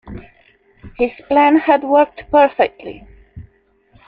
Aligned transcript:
His 0.97 1.11
plan 1.27 1.57
had 1.57 1.83
worked 1.83 2.23
perfectly. 2.31 3.07